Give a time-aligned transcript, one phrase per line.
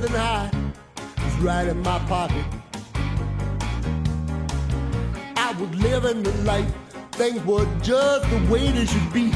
[0.00, 0.50] living high
[1.24, 2.44] was right in my pocket.
[5.36, 6.72] I was living the life,
[7.12, 9.30] things were just the way they should be.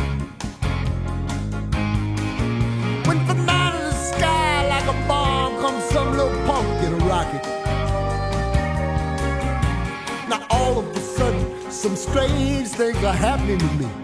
[3.08, 7.04] When from out of the sky, like a bomb, comes some little punk in a
[7.06, 7.42] rocket.
[10.28, 14.01] Now all of a sudden, some strange things are happening to me.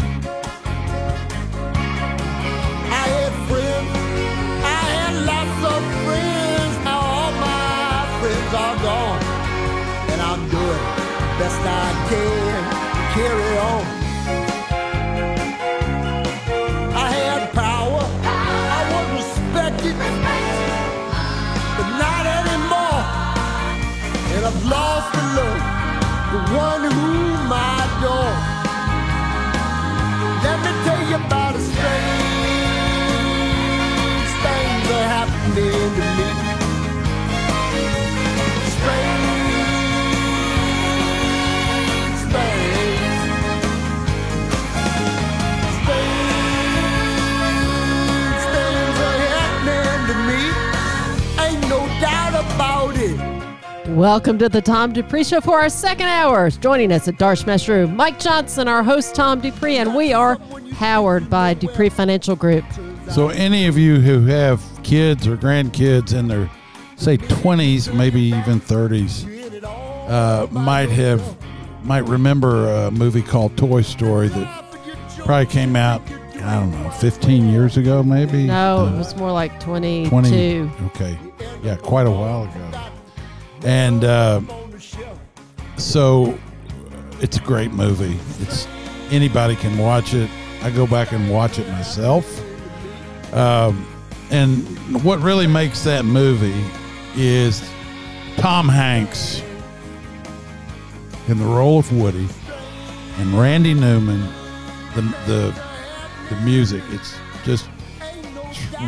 [52.79, 53.89] Doubt about it.
[53.89, 56.49] Welcome to the Tom Dupree Show for our second hour.
[56.49, 60.37] Joining us Adarsh Mushroom, Mike Johnson, our host Tom Dupree, and we are
[60.75, 62.65] powered by Dupree Financial Group.
[63.11, 66.49] So, any of you who have kids or grandkids in their,
[66.95, 69.25] say, 20s, maybe even 30s,
[70.09, 71.37] uh, might have,
[71.83, 74.65] might remember a movie called Toy Story that
[75.25, 76.01] probably came out,
[76.49, 78.45] I don't know, 15 years ago, maybe?
[78.47, 80.09] No, Uh, it was more like 22.
[80.09, 81.19] 20 okay.
[81.63, 82.81] Yeah quite a while ago.
[83.65, 84.41] And uh,
[85.77, 86.37] so uh,
[87.21, 88.17] it's a great movie.
[88.43, 88.67] It's
[89.11, 90.31] anybody can watch it.
[90.63, 92.25] I go back and watch it myself.
[93.35, 93.87] Um,
[94.31, 94.65] and
[95.05, 96.65] what really makes that movie
[97.15, 97.61] is
[98.37, 99.43] tom hanks
[101.27, 102.29] in the role of woody
[103.19, 104.21] and randy newman
[104.95, 105.68] the the
[106.29, 106.83] the music.
[106.91, 107.69] It's just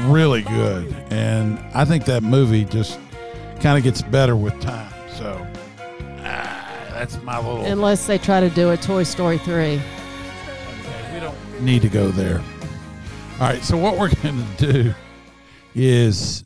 [0.05, 0.95] really good.
[1.11, 2.99] And i think that movie just
[3.61, 4.93] kind of gets better with time.
[5.17, 5.47] So
[6.21, 9.81] ah, that's my little Unless they try to do a Toy Story 3.
[11.13, 12.41] we don't need to go there.
[13.35, 14.95] All right so what we're going to do
[15.75, 16.45] is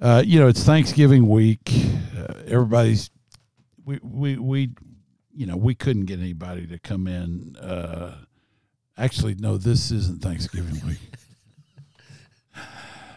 [0.00, 1.70] uh, you know it's thanksgiving week.
[2.16, 3.10] Uh, everybody's
[3.84, 4.70] we, we we
[5.34, 8.16] you know we couldn't get anybody to come in uh,
[8.96, 10.98] actually no this isn't thanksgiving week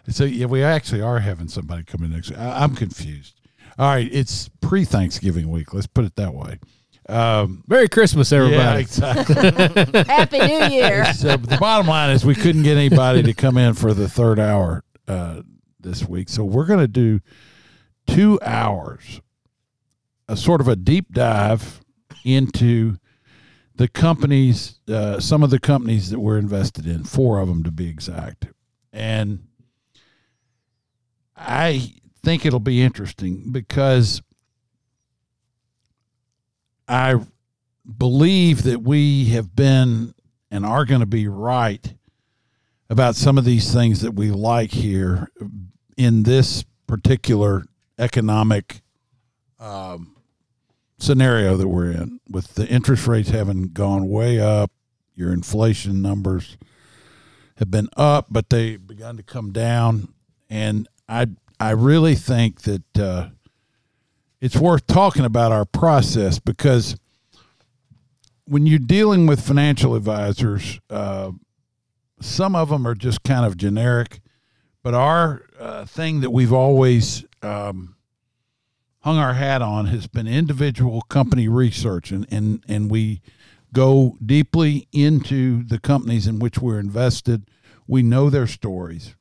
[0.09, 3.39] so yeah we actually are having somebody come in next week I, i'm confused
[3.77, 6.59] all right it's pre-thanksgiving week let's put it that way
[7.07, 8.81] um, Merry Christmas, yeah, everybody.
[8.81, 9.35] exactly.
[10.05, 11.13] Happy New Year.
[11.13, 14.39] so the bottom line is we couldn't get anybody to come in for the third
[14.39, 15.41] hour uh,
[15.79, 16.29] this week.
[16.29, 17.21] So we're going to do
[18.07, 19.21] two hours,
[20.27, 21.79] a sort of a deep dive
[22.23, 22.97] into
[23.75, 27.71] the companies, uh, some of the companies that we're invested in, four of them to
[27.71, 28.47] be exact.
[28.93, 29.47] And
[31.35, 31.93] I
[32.23, 34.21] think it'll be interesting because
[36.87, 37.19] I
[37.97, 40.13] believe that we have been
[40.49, 41.93] and are going to be right
[42.89, 45.29] about some of these things that we like here
[45.97, 47.65] in this particular
[47.97, 48.81] economic
[49.59, 50.14] um,
[50.97, 54.71] scenario that we're in, with the interest rates having gone way up,
[55.15, 56.57] your inflation numbers
[57.57, 60.13] have been up, but they've begun to come down,
[60.49, 61.27] and I
[61.59, 63.29] I really think that uh,
[64.41, 66.97] it's worth talking about our process because
[68.45, 71.31] when you're dealing with financial advisors, uh,
[72.21, 74.19] some of them are just kind of generic,
[74.83, 77.94] but our uh, thing that we've always um,
[79.05, 83.21] hung our hat on has been individual company research, and, and, and we
[83.71, 87.47] go deeply into the companies in which we're invested.
[87.87, 89.13] We know their stories.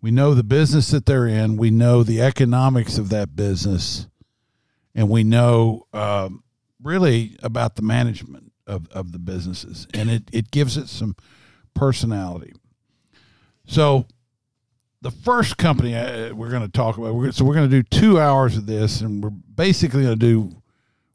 [0.00, 1.56] We know the business that they're in.
[1.56, 4.06] We know the economics of that business.
[4.94, 6.44] And we know um,
[6.80, 9.88] really about the management of, of the businesses.
[9.92, 11.16] And it, it gives it some
[11.74, 12.52] personality.
[13.66, 14.06] So,
[15.02, 17.82] the first company uh, we're going to talk about, we're, so we're going to do
[17.82, 20.56] two hours of this, and we're basically going to do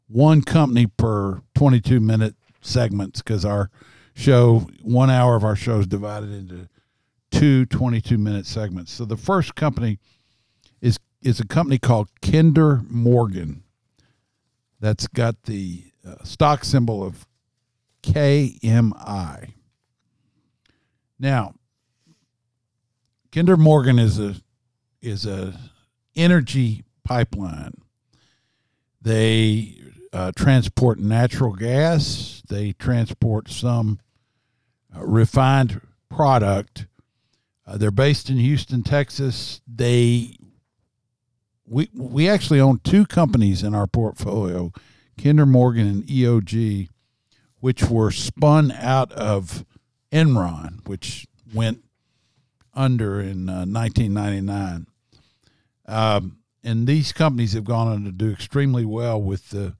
[0.08, 3.70] one company per 22 minute segments because our
[4.14, 6.68] show, one hour of our show is divided into
[7.30, 8.92] two 22 minute segments.
[8.92, 9.98] So the first company
[10.80, 13.64] is is a company called Kinder Morgan.
[14.80, 17.26] That's got the uh, stock symbol of
[18.02, 19.52] KMI.
[21.18, 21.54] Now,
[23.32, 24.36] Kinder Morgan is a
[25.02, 25.58] is a
[26.16, 27.74] energy pipeline.
[29.02, 29.76] They
[30.12, 32.42] uh, transport natural gas.
[32.48, 34.00] They transport some
[34.94, 36.86] uh, refined product.
[37.66, 39.60] Uh, they're based in Houston, Texas.
[39.66, 40.36] They
[41.66, 44.72] we we actually own two companies in our portfolio,
[45.22, 46.88] Kinder Morgan and EOG,
[47.60, 49.66] which were spun out of
[50.10, 51.84] Enron, which went
[52.78, 54.86] under in uh, 1999.
[55.86, 59.74] Um, and these companies have gone on to do extremely well with the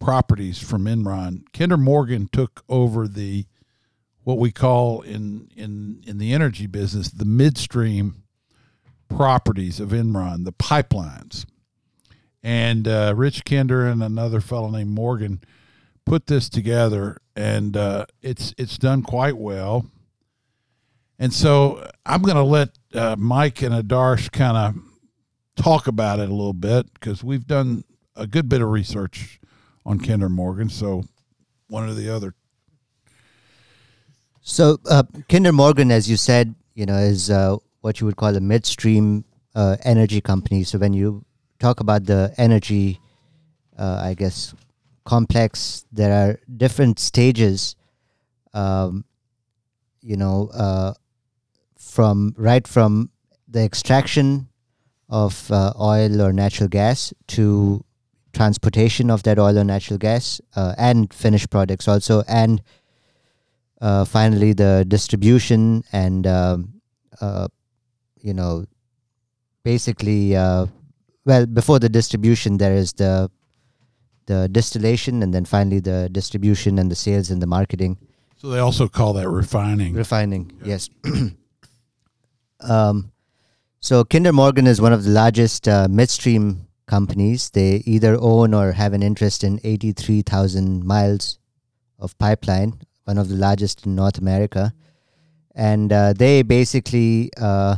[0.00, 1.44] properties from Enron.
[1.52, 3.46] Kinder Morgan took over the
[4.24, 8.22] what we call in in in the energy business the midstream
[9.08, 11.44] properties of Enron, the pipelines.
[12.42, 15.40] And uh, Rich Kinder and another fellow named Morgan
[16.04, 19.86] put this together, and uh, it's it's done quite well.
[21.22, 24.82] And so I'm going to let uh, Mike and Adarsh kind of
[25.54, 27.84] talk about it a little bit because we've done
[28.16, 29.38] a good bit of research
[29.86, 30.68] on Kinder Morgan.
[30.68, 31.04] So
[31.68, 32.34] one or the other.
[34.40, 38.34] So uh, Kinder Morgan, as you said, you know, is uh, what you would call
[38.34, 40.64] a midstream uh, energy company.
[40.64, 41.24] So when you
[41.60, 42.98] talk about the energy,
[43.78, 44.56] uh, I guess,
[45.04, 47.76] complex, there are different stages.
[48.52, 49.04] Um,
[50.00, 50.94] you know, uh,
[51.82, 53.10] from right from
[53.48, 54.48] the extraction
[55.08, 57.84] of uh, oil or natural gas to
[58.32, 62.62] transportation of that oil or natural gas uh, and finished products also and
[63.82, 66.80] uh, finally the distribution and um,
[67.20, 67.48] uh,
[68.20, 68.64] you know
[69.64, 70.66] basically uh,
[71.26, 73.30] well before the distribution there is the
[74.26, 77.98] the distillation and then finally the distribution and the sales and the marketing.
[78.36, 79.94] So they also call that refining.
[79.94, 80.88] refining yes
[82.62, 83.12] um,
[83.80, 87.50] so kinder morgan is one of the largest uh, midstream companies.
[87.50, 91.38] They either own or have an interest in 83000 miles
[91.98, 94.72] of pipeline one of the largest in north america.
[95.54, 97.76] And uh, they basically uh,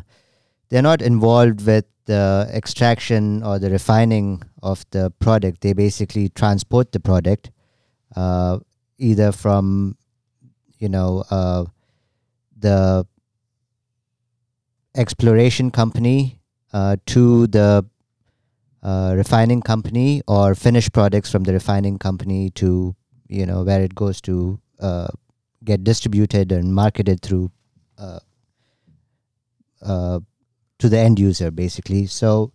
[0.69, 5.63] they're not involved with the extraction or the refining of the product.
[5.63, 7.51] They basically transport the product
[8.15, 8.59] uh,
[8.99, 9.97] either from
[10.79, 11.65] you know uh,
[12.57, 13.07] the
[14.94, 16.41] exploration company
[16.73, 17.85] uh, to the
[18.82, 22.94] uh, refining company or finished products from the refining company to
[23.29, 25.08] you know where it goes to uh,
[25.64, 27.50] get distributed and marketed through
[27.99, 28.19] uh,
[29.82, 30.20] uh,
[30.79, 32.06] to the end user basically.
[32.06, 32.52] So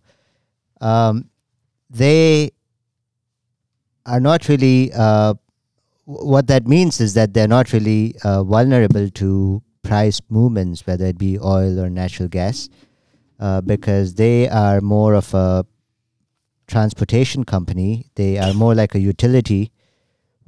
[0.80, 1.30] um,
[1.88, 2.52] they
[4.06, 5.34] are not really uh,
[6.04, 11.32] what that means is that they're not really vulnerable to price movements whether it be
[11.38, 12.68] oil or natural gas
[13.40, 15.64] uh, because they are more of a
[16.66, 19.62] transportation company they are more like a utility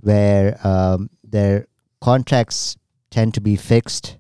[0.09, 1.67] where um, their
[2.01, 2.77] contracts
[3.11, 4.17] tend to be fixed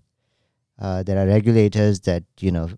[0.79, 2.69] uh, there are regulators that you know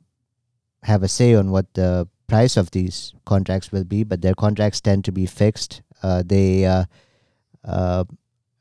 [0.83, 4.81] have a say on what the price of these contracts will be, but their contracts
[4.81, 5.83] tend to be fixed.
[6.03, 6.85] Uh, they uh,
[7.65, 8.05] uh,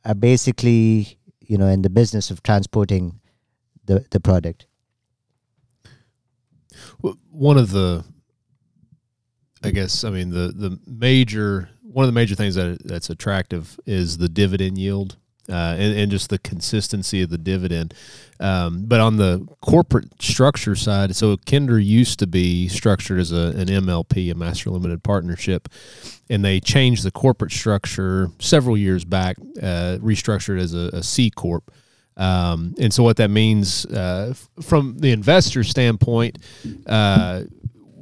[0.06, 3.20] are basically you know in the business of transporting
[3.86, 4.68] the the product.
[7.30, 8.04] One of the,
[9.64, 13.80] I guess, I mean the the major one of the major things that that's attractive
[13.86, 15.18] is the dividend yield.
[15.50, 17.94] Uh, and, and just the consistency of the dividend.
[18.40, 23.54] Um, but on the corporate structure side, so Kinder used to be structured as a,
[23.58, 25.68] an MLP, a master limited partnership,
[26.30, 31.30] and they changed the corporate structure several years back, uh, restructured as a, a C
[31.30, 31.74] corp.
[32.18, 36.38] Um, and so what that means uh, from the investor standpoint,
[36.86, 37.44] uh,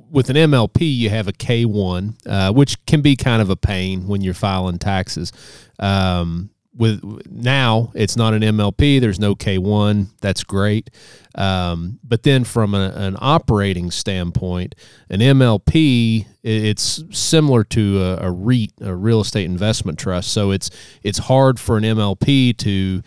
[0.10, 4.08] with an MLP, you have a K1, uh, which can be kind of a pain
[4.08, 5.32] when you're filing taxes.
[5.80, 9.00] Um, with now, it's not an MLP.
[9.00, 10.08] There's no K1.
[10.22, 10.90] That's great.
[11.36, 14.76] Um, but then, from a, an operating standpoint,
[15.10, 20.32] an MLP it's similar to a, a REIT, a real estate investment trust.
[20.32, 20.70] So it's
[21.04, 23.04] it's hard for an MLP to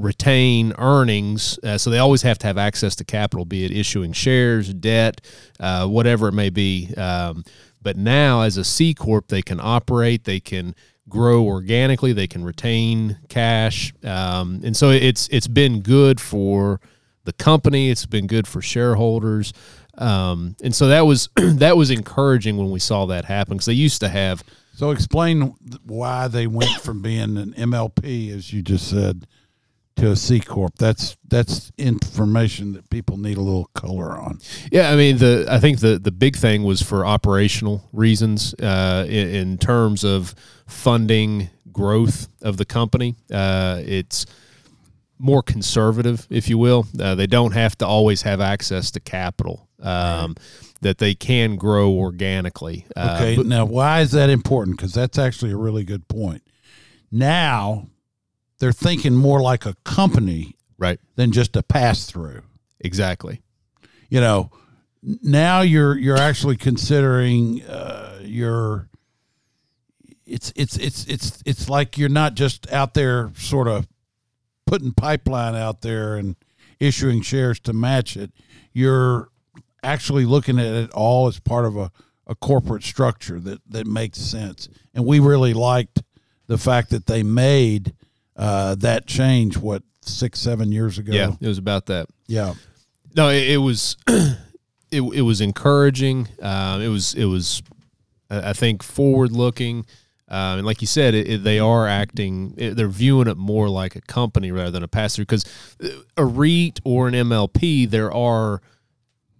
[0.00, 1.58] retain earnings.
[1.62, 5.20] Uh, so they always have to have access to capital, be it issuing shares, debt,
[5.58, 6.92] uh, whatever it may be.
[6.96, 7.44] Um,
[7.82, 10.24] but now, as a C corp, they can operate.
[10.24, 10.74] They can
[11.08, 12.12] grow organically.
[12.12, 16.80] They can retain cash, um, and so it's it's been good for
[17.24, 17.90] the company.
[17.90, 19.52] It's been good for shareholders.
[19.96, 23.72] Um, and so that was that was encouraging when we saw that happen because they
[23.72, 24.42] used to have
[24.74, 25.54] So explain
[25.84, 29.26] why they went from being an MLP, as you just said,
[30.00, 30.74] to a C corp.
[30.78, 34.38] That's that's information that people need a little color on.
[34.72, 39.04] Yeah, I mean the I think the the big thing was for operational reasons uh,
[39.08, 40.34] in, in terms of
[40.66, 43.14] funding growth of the company.
[43.32, 44.26] Uh, it's
[45.18, 46.86] more conservative, if you will.
[46.98, 49.68] Uh, they don't have to always have access to capital.
[49.82, 50.34] Um,
[50.82, 52.86] That they can grow organically.
[52.96, 54.78] Uh, Okay, but- now why is that important?
[54.78, 56.42] Because that's actually a really good point.
[57.12, 57.86] Now
[58.60, 61.00] they're thinking more like a company right.
[61.16, 62.42] than just a pass through.
[62.78, 63.42] Exactly.
[64.08, 64.50] You know,
[65.02, 68.88] now you're you're actually considering uh, your.
[70.26, 73.88] It's it's it's it's it's like you're not just out there sort of
[74.66, 76.36] putting pipeline out there and
[76.78, 78.30] issuing shares to match it.
[78.72, 79.28] You're
[79.82, 81.90] actually looking at it all as part of a,
[82.26, 84.68] a corporate structure that, that makes sense.
[84.94, 86.02] And we really liked
[86.46, 87.94] the fact that they made
[88.40, 91.12] uh, that change, what, six, seven years ago?
[91.12, 92.08] Yeah, it was about that.
[92.26, 92.54] Yeah.
[93.14, 96.26] No, it, it was it, it was encouraging.
[96.40, 97.62] Um, it was it was
[98.30, 99.84] I think forward looking.
[100.28, 102.54] Um, and like you said, it, it, they are acting.
[102.56, 105.24] It, they're viewing it more like a company rather than a pass through.
[105.26, 105.44] Because
[106.16, 108.62] a REIT or an MLP, there are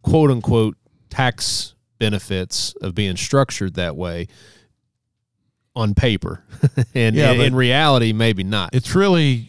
[0.03, 0.77] quote unquote
[1.09, 4.27] tax benefits of being structured that way
[5.75, 6.45] on paper,
[6.95, 8.75] and Yeah, in, in reality, maybe not.
[8.75, 9.49] It's really,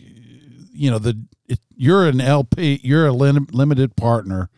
[0.71, 4.49] you know, the it, you're an LP, you're a lim- limited partner,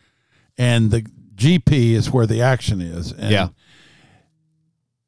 [0.58, 1.02] and the
[1.34, 3.12] GP is where the action is.
[3.12, 3.48] And Yeah.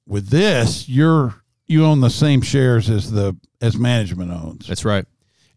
[0.06, 1.34] With this, you're
[1.66, 4.66] you own the same shares as the as management owns.
[4.68, 5.04] That's right.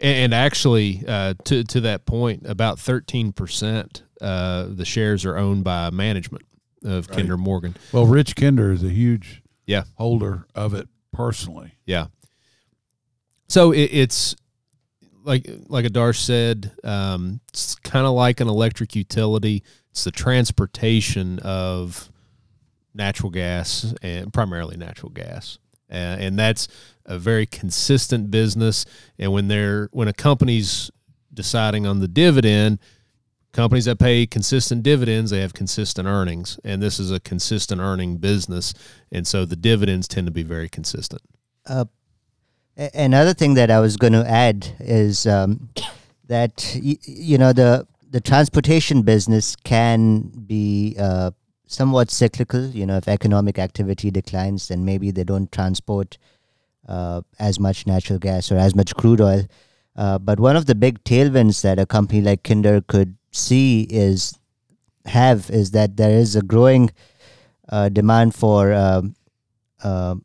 [0.01, 5.37] And, and actually, uh, to to that point, about thirteen percent uh, the shares are
[5.37, 6.45] owned by management
[6.83, 7.75] of Kinder Morgan.
[7.91, 11.73] Well, Rich Kinder is a huge Yeah, holder of it personally.
[11.85, 12.07] yeah.
[13.47, 14.35] So it, it's
[15.23, 19.63] like like Adarsh said, um, it's kind of like an electric utility.
[19.91, 22.11] It's the transportation of
[22.95, 25.59] natural gas and primarily natural gas,
[25.91, 26.67] uh, and that's
[27.05, 28.85] a very consistent business.
[29.19, 30.89] And when they're when a company's
[31.31, 32.79] deciding on the dividend,
[33.51, 38.17] companies that pay consistent dividends they have consistent earnings, and this is a consistent earning
[38.17, 38.73] business,
[39.11, 41.21] and so the dividends tend to be very consistent.
[41.65, 41.85] Uh,
[42.93, 45.69] another thing that I was going to add is um,
[46.27, 51.31] that you know the the transportation business can be uh,
[51.67, 52.67] somewhat cyclical.
[52.67, 56.17] You know, if economic activity declines, then maybe they don't transport
[56.87, 59.43] uh, as much natural gas or as much crude oil.
[59.95, 64.37] Uh, but one of the big tailwinds that a company like Kinder could see is
[65.05, 66.91] have is that there is a growing
[67.69, 69.15] uh, demand for um,
[69.83, 70.15] uh,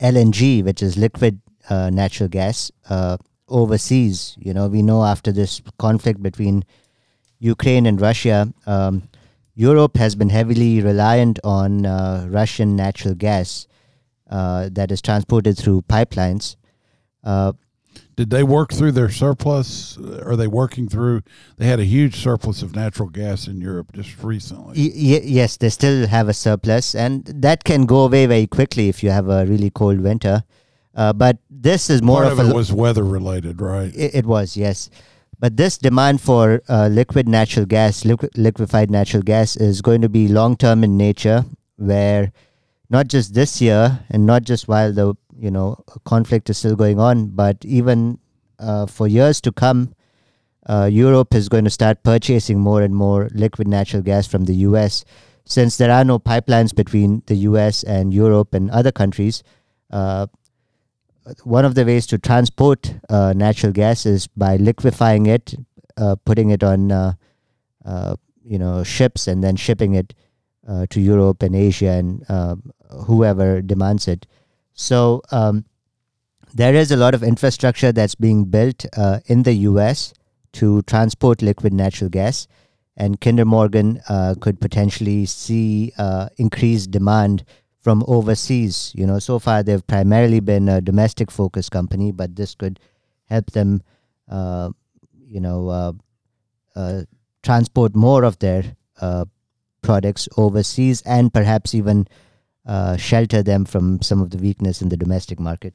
[0.00, 3.16] LNG, which is liquid uh, natural gas, uh,
[3.48, 4.36] overseas.
[4.38, 6.64] You know, we know after this conflict between
[7.38, 9.08] Ukraine and Russia, um,
[9.54, 13.66] Europe has been heavily reliant on uh, Russian natural gas
[14.30, 16.56] uh, that is transported through pipelines.
[18.20, 19.96] Did they work through their surplus?
[19.96, 21.22] Are they working through?
[21.56, 24.74] They had a huge surplus of natural gas in Europe just recently.
[24.76, 29.02] Y- yes, they still have a surplus, and that can go away very quickly if
[29.02, 30.44] you have a really cold winter.
[30.94, 33.90] Uh, but this is more Part of, of a it was weather related, right?
[33.96, 34.90] It, it was, yes.
[35.38, 40.10] But this demand for uh, liquid natural gas, liqui- liquefied natural gas, is going to
[40.10, 41.46] be long term in nature,
[41.76, 42.32] where
[42.90, 47.00] not just this year and not just while the you know conflict is still going
[47.00, 48.18] on, but even
[48.58, 49.94] uh, for years to come,
[50.66, 54.54] uh, Europe is going to start purchasing more and more liquid natural gas from the
[54.68, 55.04] U.S.
[55.44, 57.82] Since there are no pipelines between the U.S.
[57.82, 59.42] and Europe and other countries,
[59.90, 60.26] uh,
[61.44, 65.54] one of the ways to transport uh, natural gas is by liquefying it,
[65.96, 67.14] uh, putting it on uh,
[68.44, 70.14] you know ships, and then shipping it
[70.90, 72.72] to Europe and Asia and um,
[73.06, 74.26] whoever demands it.
[74.80, 75.66] So um,
[76.54, 80.14] there is a lot of infrastructure that's being built uh, in the U.S.
[80.54, 82.48] to transport liquid natural gas,
[82.96, 87.44] and Kinder Morgan uh, could potentially see uh, increased demand
[87.82, 88.92] from overseas.
[88.96, 92.80] You know, so far they've primarily been a domestic focused company, but this could
[93.26, 93.82] help them,
[94.30, 94.70] uh,
[95.12, 95.92] you know, uh,
[96.74, 97.02] uh,
[97.42, 98.64] transport more of their
[99.82, 102.06] products overseas and perhaps even
[102.66, 105.74] uh, shelter them from some of the weakness in the domestic market.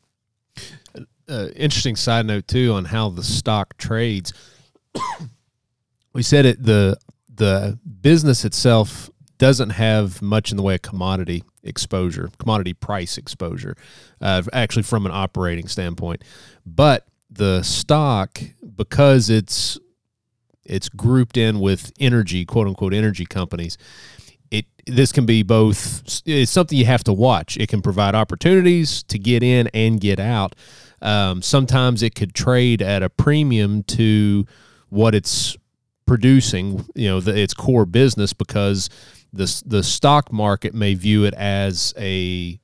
[1.27, 4.33] uh, interesting side note too on how the stock trades.
[6.13, 6.97] we said it the
[7.33, 13.75] the business itself doesn't have much in the way of commodity exposure, commodity price exposure,
[14.21, 16.23] uh, actually from an operating standpoint,
[16.65, 18.39] but the stock
[18.75, 19.77] because it's
[20.63, 23.77] it's grouped in with energy, quote unquote, energy companies.
[24.59, 26.21] It this can be both.
[26.25, 27.57] It's something you have to watch.
[27.57, 30.55] It can provide opportunities to get in and get out.
[31.01, 34.45] Um, sometimes it could trade at a premium to
[34.89, 35.57] what it's
[36.05, 36.85] producing.
[36.95, 38.89] You know, the, its core business because
[39.33, 42.59] the the stock market may view it as a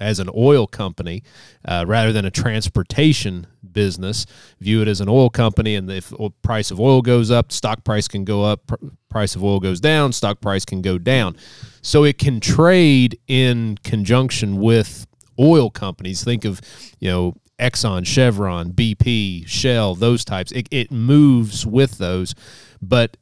[0.00, 1.22] as an oil company
[1.64, 4.24] uh, rather than a transportation business.
[4.60, 6.12] View it as an oil company, and if
[6.42, 8.66] price of oil goes up, stock price can go up.
[8.66, 8.76] Pr-
[9.10, 11.36] price of oil goes down, stock price can go down.
[11.82, 15.06] So it can trade in conjunction with
[15.38, 16.24] oil companies.
[16.24, 16.60] Think of
[17.00, 20.50] you know Exxon, Chevron, BP, Shell, those types.
[20.52, 22.34] It, it moves with those,
[22.82, 23.16] but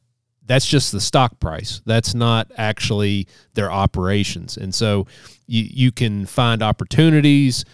[0.44, 1.82] that's just the stock price.
[1.86, 4.56] That's not actually their operations.
[4.56, 5.06] And so
[5.46, 7.64] you, you can find opportunities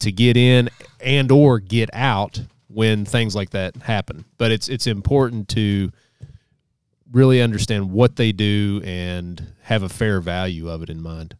[0.00, 0.68] to get in
[1.00, 4.24] and or get out when things like that happen.
[4.36, 5.90] But it's it's important to
[7.10, 11.36] really understand what they do and have a fair value of it in mind.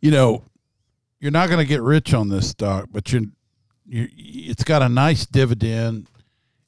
[0.00, 0.44] You know,
[1.20, 3.32] you're not going to get rich on this stock, but you
[3.86, 6.06] you it's got a nice dividend.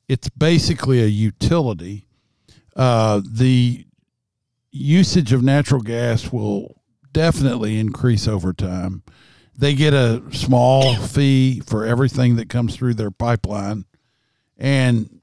[0.09, 2.07] It's basically a utility
[2.76, 3.87] uh, the
[4.71, 6.81] usage of natural gas will
[7.12, 9.02] definitely increase over time.
[9.62, 13.85] They get a small fee for everything that comes through their pipeline.
[14.59, 15.21] And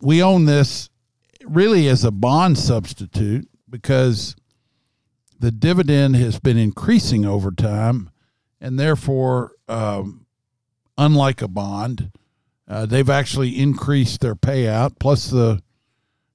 [0.00, 0.88] we own this
[1.44, 4.36] really as a bond substitute because
[5.40, 8.10] the dividend has been increasing over time.
[8.60, 10.26] And therefore, um,
[10.96, 12.12] unlike a bond,
[12.68, 15.00] uh, they've actually increased their payout.
[15.00, 15.64] Plus, the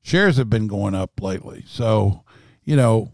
[0.02, 1.64] shares have been going up lately.
[1.68, 2.26] So,
[2.66, 3.14] you know,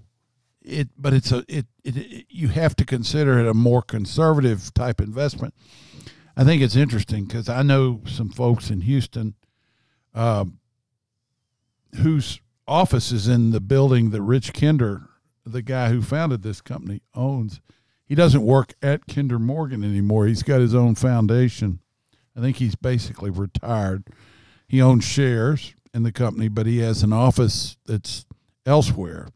[0.64, 0.90] it.
[0.98, 1.68] But it's a it.
[1.84, 5.54] it, it you have to consider it a more conservative type investment.
[6.36, 9.36] I think it's interesting because I know some folks in Houston,
[10.14, 10.60] um,
[11.96, 15.10] whose office is in the building that Rich Kinder,
[15.46, 17.60] the guy who founded this company, owns.
[18.06, 20.28] He doesn't work at Kinder Morgan anymore.
[20.28, 21.80] He's got his own foundation
[22.38, 24.06] I think he's basically retired.
[24.68, 28.26] He owns shares in the company, but he has an office that's
[28.66, 29.30] elsewhere.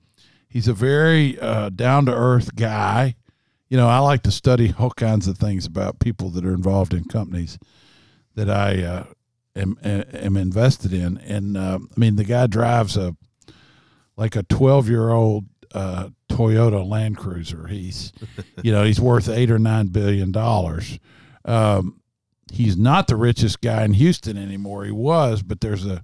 [0.51, 3.15] He's a very uh, down to earth guy.
[3.69, 6.93] You know, I like to study all kinds of things about people that are involved
[6.93, 7.57] in companies
[8.35, 9.05] that I uh,
[9.55, 11.17] am am invested in.
[11.19, 13.15] And uh, I mean, the guy drives a
[14.17, 17.67] like a twelve year old uh, Toyota Land Cruiser.
[17.67, 18.11] He's,
[18.61, 20.99] you know, he's worth eight or nine billion dollars.
[21.45, 22.01] Um,
[22.51, 24.83] he's not the richest guy in Houston anymore.
[24.83, 26.03] He was, but there's a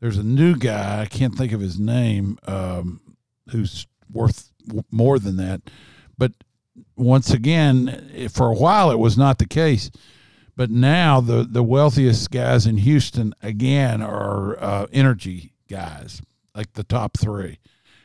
[0.00, 1.00] there's a new guy.
[1.00, 2.38] I can't think of his name.
[2.46, 3.00] Um,
[3.50, 4.52] who's worth
[4.90, 5.62] more than that.
[6.16, 6.32] But
[6.96, 9.90] once again, for a while it was not the case.
[10.56, 16.20] But now the the wealthiest guys in Houston again are uh, energy guys,
[16.52, 17.60] like the top three.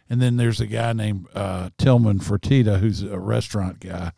[0.07, 4.11] And then there's a guy named uh, Tillman Fertitta, who's a restaurant guy.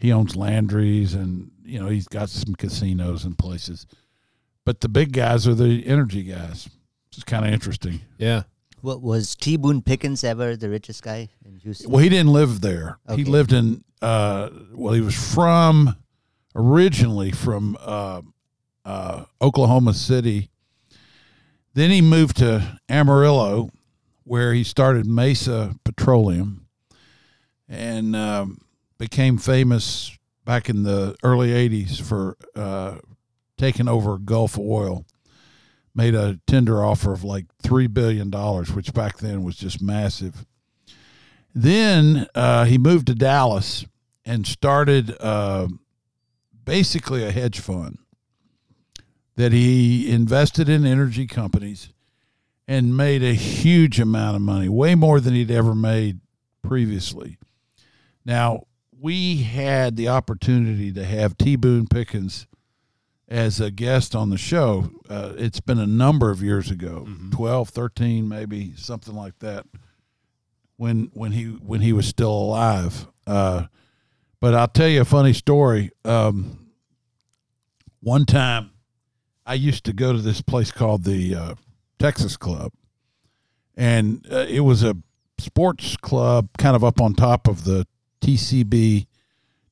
[0.00, 3.86] He owns Landry's and you know he's got some casinos and places,
[4.64, 6.68] but the big guys are the energy guys.
[7.12, 8.00] It's kind of interesting.
[8.18, 8.42] Yeah.
[8.84, 9.56] What was T.
[9.56, 11.90] Boone Pickens ever the richest guy in Houston?
[11.90, 12.98] Well, he didn't live there.
[13.08, 13.22] Okay.
[13.22, 13.82] He lived in.
[14.02, 15.96] Uh, well, he was from
[16.54, 18.20] originally from uh,
[18.84, 20.50] uh, Oklahoma City.
[21.72, 23.70] Then he moved to Amarillo,
[24.24, 26.66] where he started Mesa Petroleum,
[27.66, 28.58] and um,
[28.98, 32.96] became famous back in the early 80s for uh,
[33.56, 35.06] taking over Gulf Oil.
[35.94, 38.30] Made a tender offer of like $3 billion,
[38.74, 40.44] which back then was just massive.
[41.54, 43.84] Then uh, he moved to Dallas
[44.24, 45.68] and started uh,
[46.64, 47.98] basically a hedge fund
[49.36, 51.90] that he invested in energy companies
[52.66, 56.20] and made a huge amount of money, way more than he'd ever made
[56.62, 57.38] previously.
[58.24, 58.64] Now,
[58.98, 61.56] we had the opportunity to have T.
[61.56, 62.46] Boone Pickens
[63.34, 64.88] as a guest on the show.
[65.10, 67.32] Uh, it's been a number of years ago, Mhm.
[67.32, 69.66] 12, 13, maybe something like that,
[70.76, 73.08] when when he when he was still alive.
[73.26, 73.64] Uh,
[74.40, 75.90] but I'll tell you a funny story.
[76.04, 76.68] Um,
[78.00, 78.70] one time,
[79.44, 81.54] I used to go to this place called the uh,
[81.98, 82.72] Texas Club,
[83.76, 84.96] and uh, it was a
[85.38, 87.84] sports club kind of up on top of the
[88.20, 89.06] TCB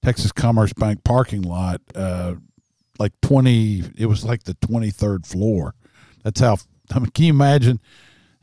[0.03, 2.35] Texas Commerce Bank parking lot, uh,
[2.98, 3.83] like twenty.
[3.96, 5.74] It was like the twenty third floor.
[6.22, 6.57] That's how.
[6.92, 7.81] I mean, can you imagine?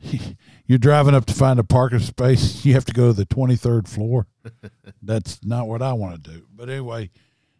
[0.66, 2.64] You're driving up to find a parking space.
[2.64, 4.26] You have to go to the twenty third floor.
[5.02, 6.46] That's not what I want to do.
[6.54, 7.10] But anyway,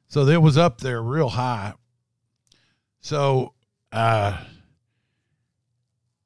[0.08, 1.74] so it was up there real high,
[3.00, 3.54] So
[3.92, 4.38] uh,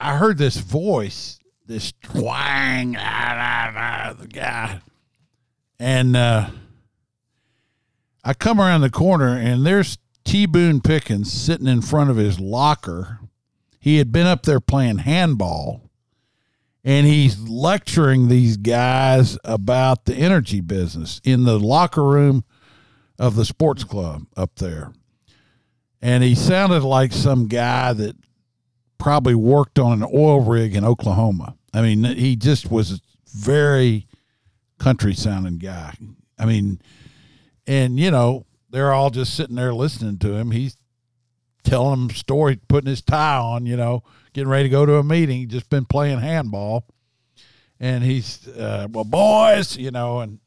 [0.00, 4.81] I heard this voice, this twang, ah, ah, ah, the guy,
[5.79, 6.50] and uh,
[8.24, 10.46] I come around the corner and there's T.
[10.46, 13.20] Boone Pickens sitting in front of his locker.
[13.78, 15.82] He had been up there playing handball,
[16.82, 22.44] and he's lecturing these guys about the energy business in the locker room
[23.18, 24.92] of the sports club up there
[26.04, 28.14] and he sounded like some guy that
[28.98, 31.56] probably worked on an oil rig in Oklahoma.
[31.72, 32.98] I mean, he just was a
[33.34, 34.06] very
[34.78, 35.94] country sounding guy.
[36.38, 36.78] I mean,
[37.66, 40.50] and you know, they're all just sitting there listening to him.
[40.50, 40.76] He's
[41.62, 45.04] telling them story, putting his tie on, you know, getting ready to go to a
[45.04, 45.48] meeting.
[45.48, 46.84] just been playing handball,
[47.78, 50.40] and he's uh, well, boys, you know, and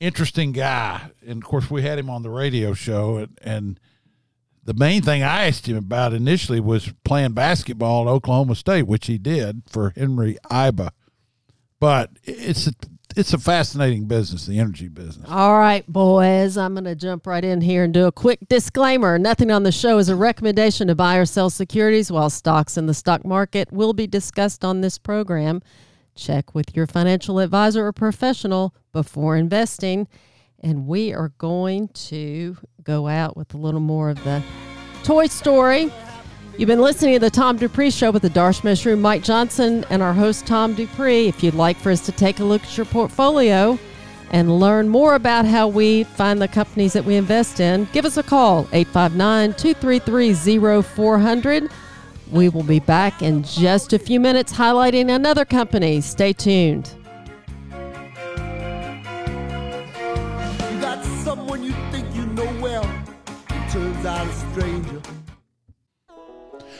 [0.00, 1.12] interesting guy.
[1.24, 3.80] And of course, we had him on the radio show, and, and
[4.64, 9.06] the main thing I asked him about initially was playing basketball at Oklahoma State, which
[9.06, 10.90] he did for Henry Iba.
[11.78, 12.68] But it's
[13.18, 15.28] it's a fascinating business, the energy business.
[15.28, 19.18] All right, boys, I'm going to jump right in here and do a quick disclaimer.
[19.18, 22.86] Nothing on the show is a recommendation to buy or sell securities while stocks in
[22.86, 25.60] the stock market will be discussed on this program.
[26.14, 30.08] Check with your financial advisor or professional before investing
[30.60, 34.42] and we are going to go out with a little more of the
[35.04, 35.92] Toy Story.
[36.58, 40.12] You've been listening to the Tom Dupree Show with Adarsh Mushroom, Mike Johnson, and our
[40.12, 41.28] host, Tom Dupree.
[41.28, 43.78] If you'd like for us to take a look at your portfolio
[44.32, 48.16] and learn more about how we find the companies that we invest in, give us
[48.16, 51.70] a call, 859 233 0400.
[52.32, 56.00] We will be back in just a few minutes highlighting another company.
[56.00, 56.92] Stay tuned.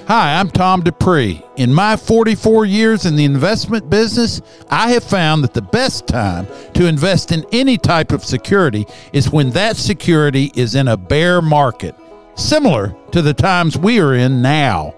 [0.09, 1.45] Hi, I'm Tom Dupree.
[1.57, 4.41] In my 44 years in the investment business,
[4.71, 9.31] I have found that the best time to invest in any type of security is
[9.31, 11.95] when that security is in a bear market,
[12.37, 14.95] similar to the times we are in now.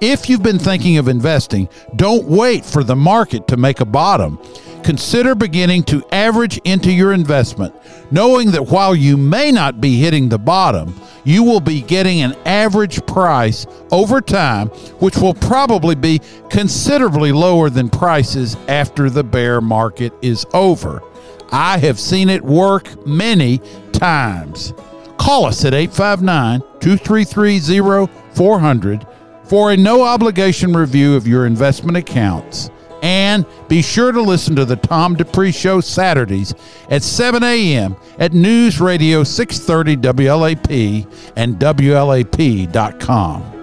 [0.00, 4.40] If you've been thinking of investing, don't wait for the market to make a bottom
[4.82, 7.74] consider beginning to average into your investment,
[8.10, 12.34] knowing that while you may not be hitting the bottom, you will be getting an
[12.46, 19.60] average price over time, which will probably be considerably lower than prices after the bear
[19.60, 21.02] market is over.
[21.50, 23.60] I have seen it work many
[23.92, 24.72] times.
[25.18, 29.06] Call us at 859 233 0400
[29.44, 32.70] for a no obligation review of your investment accounts.
[33.02, 36.54] And be sure to listen to the Tom Dupree Show Saturdays
[36.90, 37.96] at 7 a.m.
[38.18, 43.57] at News Radio 630 WLAP and WLAP.com.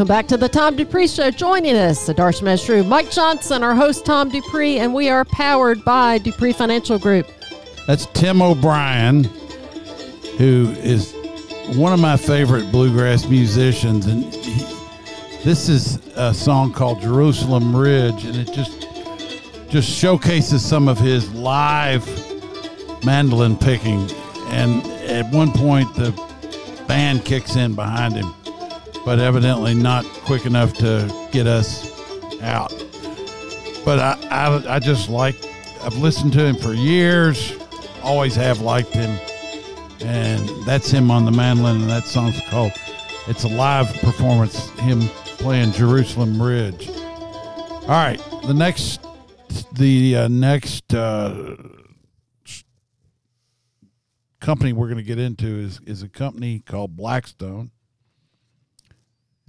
[0.00, 1.30] Welcome back to the Tom Dupree Show.
[1.30, 6.16] Joining us, Adarsh Meshru, Mike Johnson, our host Tom Dupree, and we are powered by
[6.16, 7.26] Dupree Financial Group.
[7.86, 9.24] That's Tim O'Brien,
[10.38, 11.14] who is
[11.76, 14.64] one of my favorite bluegrass musicians, and he,
[15.44, 18.88] this is a song called Jerusalem Ridge, and it just
[19.68, 22.06] just showcases some of his live
[23.04, 24.10] mandolin picking.
[24.46, 26.12] And at one point, the
[26.88, 28.32] band kicks in behind him,
[29.04, 31.90] but evidently not quick enough to get us
[32.42, 32.70] out.
[33.84, 35.36] But I, I, I just like,
[35.82, 37.56] I've listened to him for years,
[38.02, 39.18] always have liked him.
[40.02, 42.72] And that's him on the mandolin, and that song's called,
[43.28, 45.00] it's a live performance, him
[45.38, 46.88] playing Jerusalem Ridge.
[46.88, 49.00] All right, the next
[49.72, 51.56] the uh, next uh,
[54.40, 57.70] company we're going to get into is is a company called Blackstone.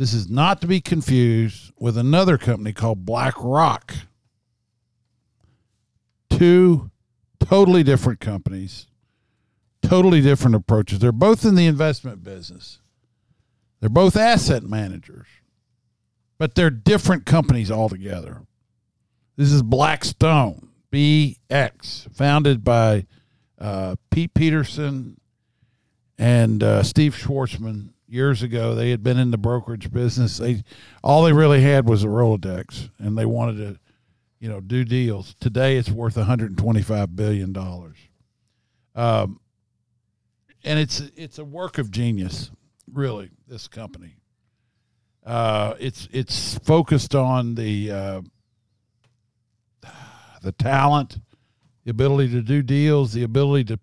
[0.01, 3.93] This is not to be confused with another company called BlackRock.
[6.27, 6.89] Two
[7.39, 8.87] totally different companies,
[9.83, 10.97] totally different approaches.
[10.97, 12.79] They're both in the investment business.
[13.79, 15.27] They're both asset managers,
[16.39, 18.41] but they're different companies altogether.
[19.35, 23.05] This is Blackstone, BX, founded by
[23.59, 25.21] uh, Pete Peterson
[26.17, 28.75] and uh, Steve Schwarzman years ago.
[28.75, 30.37] They had been in the brokerage business.
[30.37, 30.63] They
[31.03, 33.79] all they really had was a Rolodex, and they wanted to,
[34.39, 35.35] you know, do deals.
[35.39, 37.97] Today, it's worth 125 billion dollars.
[38.93, 39.39] Um,
[40.63, 42.51] and it's it's a work of genius,
[42.91, 43.31] really.
[43.47, 44.17] This company.
[45.25, 48.21] Uh, it's it's focused on the uh,
[50.41, 51.19] the talent,
[51.85, 53.79] the ability to do deals, the ability to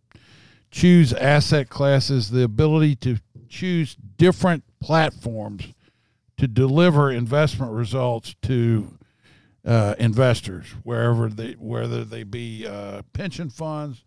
[0.70, 5.72] choose asset classes, the ability to choose different platforms
[6.36, 8.98] to deliver investment results to
[9.64, 14.04] uh, investors, wherever they, whether they be uh, pension funds,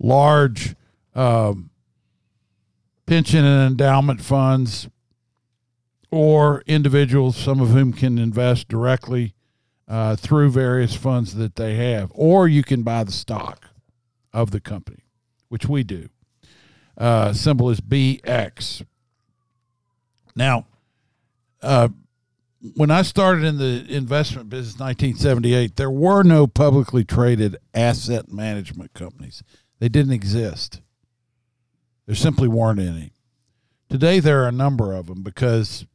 [0.00, 0.74] large
[1.14, 1.70] um,
[3.06, 4.88] pension and endowment funds,
[6.10, 9.34] or individuals, some of whom can invest directly
[9.86, 13.68] uh, through various funds that they have, or you can buy the stock
[14.32, 15.04] of the company,
[15.48, 16.08] which we do.
[16.96, 18.84] Uh, symbol is BX.
[20.34, 20.66] Now,
[21.62, 21.88] uh,
[22.74, 28.32] when I started in the investment business in 1978, there were no publicly traded asset
[28.32, 29.42] management companies.
[29.78, 30.80] They didn't exist.
[32.06, 33.12] There simply weren't any.
[33.88, 35.86] Today, there are a number of them because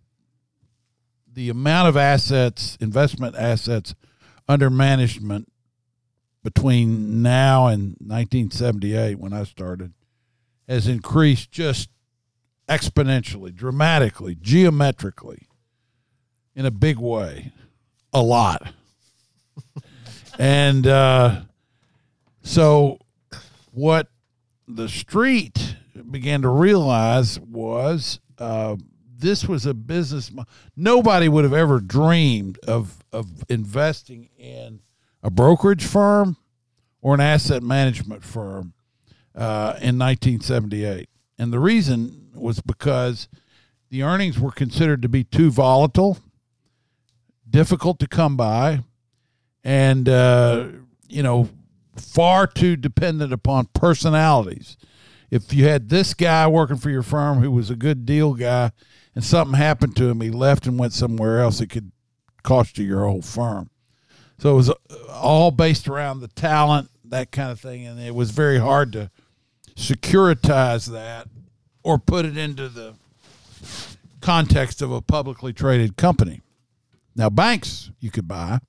[1.32, 3.94] the amount of assets, investment assets
[4.48, 5.52] under management
[6.44, 9.94] between now and 1978 when I started
[10.68, 11.90] has increased just
[12.70, 15.48] exponentially, dramatically, geometrically
[16.56, 17.52] in a big way,
[18.12, 18.74] a lot.
[20.40, 21.42] and uh,
[22.42, 23.00] so
[23.72, 24.08] what
[24.68, 25.76] the street
[26.10, 28.76] began to realize was uh,
[29.18, 30.32] this was a business.
[30.76, 34.80] Nobody would have ever dreamed of of investing in
[35.24, 36.38] a brokerage firm
[37.02, 38.74] or an asset management firm
[39.36, 41.10] uh, in 1978,
[41.40, 43.28] and the reason was because
[43.90, 46.18] the earnings were considered to be too volatile,
[47.50, 48.84] difficult to come by,
[49.64, 50.68] and uh,
[51.08, 51.50] you know
[51.96, 54.78] far too dependent upon personalities.
[55.32, 58.72] If you had this guy working for your firm who was a good deal guy
[59.16, 61.92] and something happened to him, he left and went somewhere else, it could
[62.44, 63.70] cost you your whole firm.
[64.38, 64.76] So it was uh,
[65.10, 69.10] all based around the talent, that kind of thing, and it was very hard to
[69.76, 71.28] securitize that
[71.84, 72.96] or put it into the
[74.22, 76.42] context of a publicly traded company.
[77.16, 78.60] Now, banks you could buy,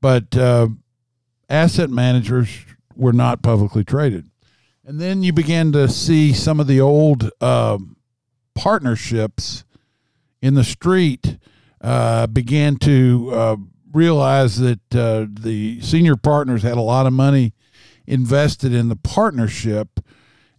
[0.00, 0.68] but uh,
[1.48, 2.48] asset managers
[2.94, 4.30] were not publicly traded.
[4.84, 7.96] And then you began to see some of the old um,
[8.54, 9.64] partnerships
[10.42, 11.38] in the street
[11.80, 13.30] uh, began to
[13.94, 17.52] uh, realize that uh, the senior partners had a lot of money
[18.06, 20.00] invested in the partnership,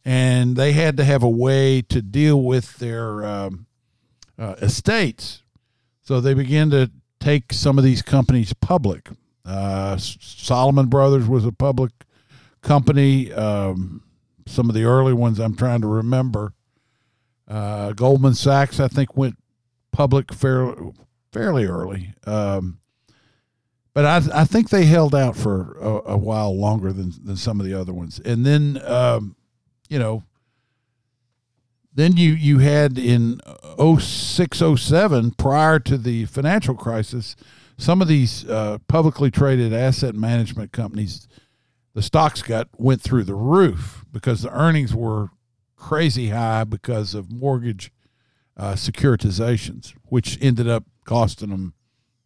[0.04, 3.66] and they had to have a way to deal with their um,
[4.38, 5.44] uh, estates.
[6.02, 9.10] So they began to take some of these companies public.
[9.44, 11.92] Uh, Salomon Brothers was a public
[12.62, 13.32] company.
[13.34, 14.04] Um,
[14.48, 16.54] some of the early ones I'm trying to remember.
[17.48, 19.38] Uh, Goldman Sachs, I think, went
[19.92, 20.94] public fairly
[21.32, 22.80] fairly early, um,
[23.96, 27.60] but I I think they held out for a, a, while longer than than some
[27.60, 28.20] of the other ones.
[28.24, 29.38] And then, um,
[29.90, 30.24] you know,
[31.94, 33.40] then you you had in
[33.80, 37.38] 06, 07, prior to the financial crisis,
[37.78, 41.30] some of these uh, publicly traded asset management companies,
[41.94, 45.30] the stocks got went through the roof because the earnings were
[45.78, 47.94] crazy high because of mortgage
[48.58, 51.74] uh, securitizations, which ended up costing them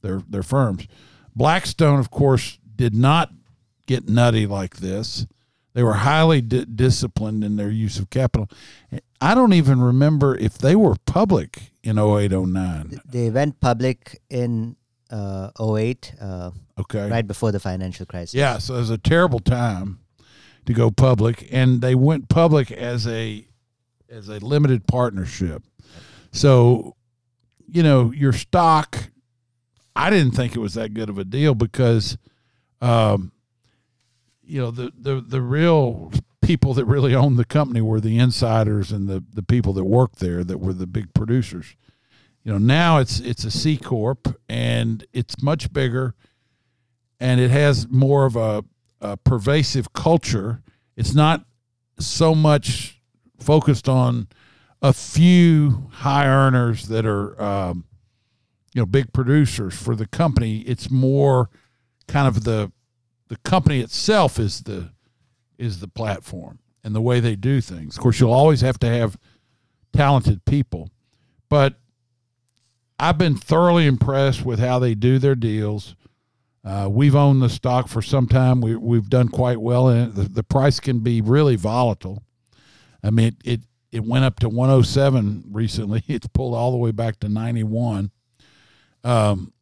[0.01, 0.87] their their firms.
[1.35, 3.31] Blackstone, of course, did not
[3.85, 5.25] get nutty like this.
[5.73, 8.49] They were highly di- disciplined in their use of capital.
[9.21, 13.01] I don't even remember if they were public in 08, 09.
[13.05, 14.75] They went public in
[15.11, 17.09] uh, 08, uh, Okay.
[17.09, 18.33] right before the financial crisis.
[18.33, 19.99] Yeah, so it was a terrible time
[20.65, 23.45] to go public, and they went public as a
[24.09, 25.61] as a limited partnership.
[26.31, 26.95] So,
[27.67, 28.97] you know, your stock.
[30.05, 32.17] I didn't think it was that good of a deal because,
[32.81, 33.31] um,
[34.41, 38.91] you know, the the the real people that really owned the company were the insiders
[38.91, 41.75] and the the people that worked there that were the big producers.
[42.43, 46.15] You know, now it's it's a C corp and it's much bigger
[47.19, 48.63] and it has more of a,
[49.01, 50.61] a pervasive culture.
[50.95, 51.45] It's not
[51.99, 53.01] so much
[53.39, 54.27] focused on
[54.81, 57.85] a few high earners that are, um,
[58.79, 60.59] you know, big producers for the company.
[60.59, 61.49] It's more
[62.07, 62.71] kind of the
[63.27, 64.93] the company itself is the
[65.57, 67.97] is the platform and the way they do things.
[67.97, 69.17] Of course, you'll always have to have
[69.91, 70.91] talented people,
[71.49, 71.77] but
[72.97, 75.97] I've been thoroughly impressed with how they do their deals.
[76.63, 78.61] Uh, we've owned the stock for some time.
[78.61, 80.15] We, we've done quite well in it.
[80.15, 82.23] The, the price can be really volatile.
[83.03, 83.61] I mean, it, it,
[83.91, 86.01] it went up to 107 recently.
[86.07, 88.11] It's pulled all the way back to 91.
[89.03, 89.53] Um,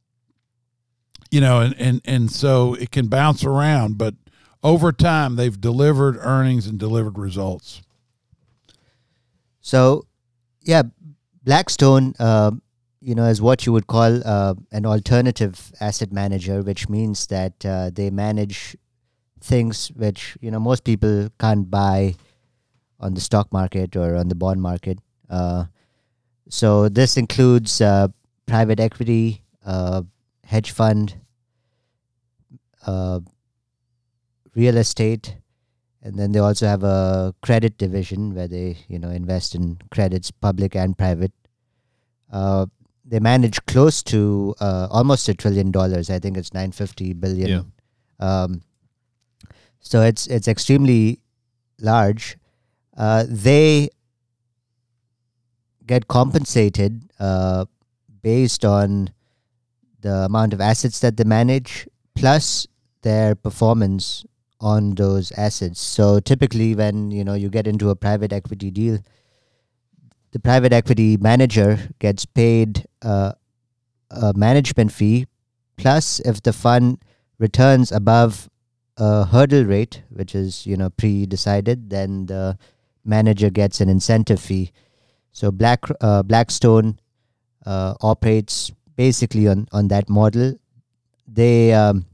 [1.29, 4.15] you know, and, and, and so it can bounce around, but
[4.63, 7.81] over time, they've delivered earnings and delivered results.
[9.61, 10.05] So,
[10.61, 10.83] yeah,
[11.43, 12.51] Blackstone, uh,
[13.01, 17.65] you know, is what you would call uh, an alternative asset manager, which means that
[17.65, 18.75] uh, they manage
[19.39, 22.15] things which you know most people can't buy
[22.99, 24.99] on the stock market or on the bond market.
[25.29, 25.65] Uh,
[26.49, 28.07] so this includes uh,
[28.47, 30.01] private equity, uh,
[30.43, 31.15] hedge fund,
[32.85, 33.19] uh,
[34.55, 35.37] real estate,
[36.01, 40.31] and then they also have a credit division where they you know invest in credits,
[40.31, 41.33] public and private.
[42.31, 42.65] Uh,
[43.05, 46.09] they manage close to uh, almost a trillion dollars.
[46.09, 47.49] I think it's nine fifty billion.
[48.19, 48.61] Um,
[49.79, 51.19] so it's it's extremely
[51.79, 52.37] large.
[52.95, 53.89] Uh, they
[55.85, 57.65] get compensated uh,
[58.21, 59.09] based on
[60.01, 62.67] the amount of assets that they manage plus
[63.01, 64.25] their performance
[64.59, 65.79] on those assets.
[65.79, 68.99] So typically, when you know you get into a private equity deal,
[70.31, 73.33] the private equity manager gets paid uh,
[74.11, 75.27] a management fee
[75.77, 76.99] plus if the fund
[77.37, 78.49] returns above
[78.97, 82.57] a hurdle rate, which is you know pre-decided, then the
[83.05, 84.71] manager gets an incentive fee.
[85.31, 86.99] So Black uh, Blackstone
[87.67, 90.55] uh, operates basically on on that model.
[91.27, 92.05] They um,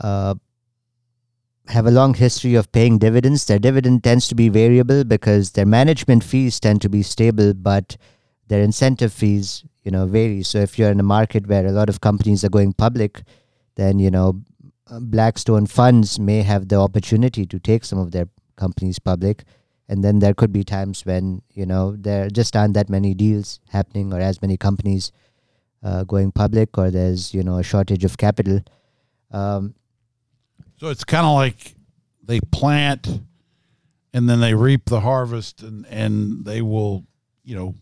[0.00, 0.34] uh,
[1.68, 3.44] have a long history of paying dividends.
[3.46, 7.96] Their dividend tends to be variable because their management fees tend to be stable, but
[8.48, 10.42] their incentive fees, you know, vary.
[10.44, 13.22] So if you're in a market where a lot of companies are going public,
[13.74, 14.42] then you know,
[14.88, 19.42] Blackstone funds may have the opportunity to take some of their companies public,
[19.88, 23.60] and then there could be times when you know there just aren't that many deals
[23.70, 25.12] happening or as many companies
[25.82, 28.60] uh, going public, or there's you know a shortage of capital.
[29.30, 29.74] Um,
[30.80, 31.74] So it's kind of like
[32.22, 33.20] they plant
[34.12, 37.04] and then they reap the harvest and, and they will,
[37.44, 37.74] you know,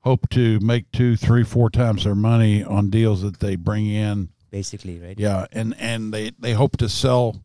[0.00, 4.28] hope to make two, three, four times their money on deals that they bring in.
[4.50, 5.18] basically, right?
[5.18, 5.46] Yeah.
[5.52, 7.42] And, and they, they hope to sell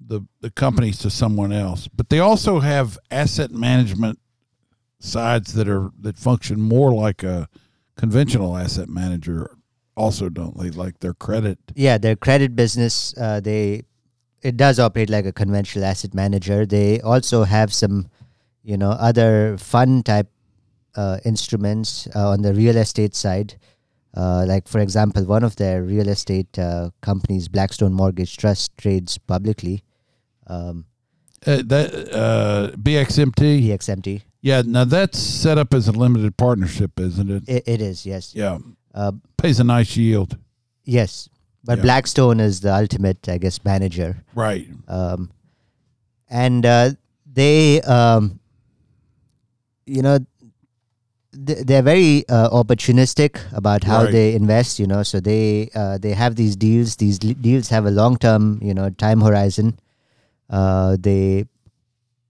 [0.00, 1.88] the, the companies to someone else.
[1.88, 4.18] But they also have asset management
[4.98, 7.48] sides that are, that function more like a
[7.96, 9.56] conventional asset manager
[9.96, 10.70] also, don't they?
[10.70, 11.58] Like their credit.
[11.74, 13.82] yeah their credit business uh, they
[14.42, 18.08] it does operate like a conventional asset manager they also have some
[18.62, 20.28] you know other fund type
[20.96, 23.56] uh, instruments uh, on the real estate side
[24.16, 29.18] uh, like for example one of their real estate uh, companies blackstone mortgage trust trades
[29.18, 29.82] publicly
[30.46, 30.84] um,
[31.46, 33.68] Uh, that uh, BXMT.
[33.68, 37.42] pxmt Yeah, now that's set up as a limited partnership, isn't it?
[37.48, 38.58] it, it is yes Yeah,
[38.94, 40.38] uh, pays a nice yield.
[40.84, 41.28] yes
[41.64, 41.82] but Yeah.
[41.84, 44.68] blackstone is the ultimate i guess manager Right.
[44.88, 45.30] um,
[46.30, 46.90] and uh,
[47.40, 48.38] they um,
[49.86, 50.18] you know
[51.36, 54.12] they're very uh, opportunistic about how Right.
[54.12, 54.78] they invest.
[54.78, 56.96] You know, so they uh, they have these deals.
[56.96, 59.78] These deals have a long term, you know, time horizon.
[60.50, 61.46] Uh, they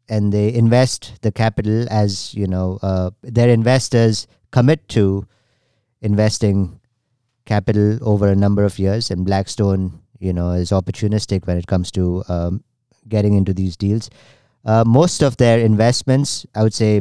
[0.08, 5.26] and they invest the capital as you know uh, their investors commit to
[6.02, 6.78] investing
[7.46, 11.90] capital over a number of years and blackstone you know is opportunistic when it comes
[11.90, 12.62] to um,
[13.08, 14.10] getting into these deals
[14.66, 17.00] uh, most of their investments i would say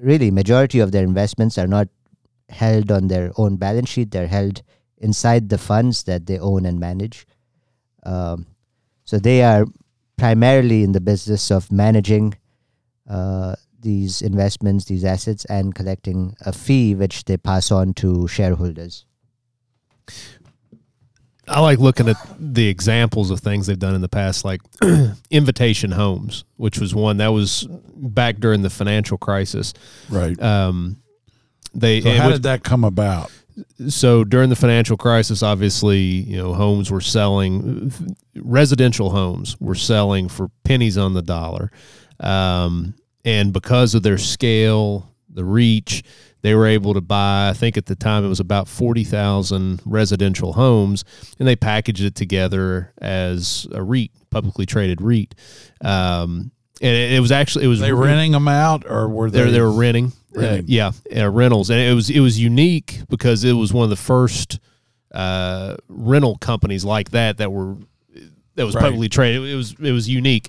[0.00, 1.88] really majority of their investments are not
[2.48, 4.62] held on their own balance sheet they're held
[4.98, 7.26] inside the funds that they own and manage
[8.04, 8.46] um,
[9.04, 9.66] so they are
[10.16, 12.34] primarily in the business of managing
[13.08, 19.06] uh, these investments, these assets, and collecting a fee which they pass on to shareholders.
[21.48, 24.60] I like looking at the examples of things they've done in the past, like
[25.30, 29.74] Invitation Homes, which was one that was back during the financial crisis.
[30.10, 30.40] Right.
[30.42, 30.96] Um,
[31.74, 33.30] they So how which- did that come about?
[33.88, 37.92] so during the financial crisis, obviously, you know, homes were selling,
[38.36, 41.72] residential homes were selling for pennies on the dollar,
[42.20, 42.94] um,
[43.24, 46.04] and because of their scale, the reach,
[46.42, 47.48] they were able to buy.
[47.48, 51.04] I think at the time it was about forty thousand residential homes,
[51.38, 55.34] and they packaged it together as a REIT, publicly traded REIT.
[55.80, 59.50] Um, and it, it was actually it was They renting them out, or were they
[59.50, 59.60] they?
[59.60, 63.72] were renting, Uh, yeah, uh, rentals, and it was it was unique because it was
[63.72, 64.60] one of the first
[65.12, 67.76] uh, rental companies like that that were
[68.54, 68.82] that was Right.
[68.82, 69.42] publicly traded.
[69.48, 70.48] It was it was unique.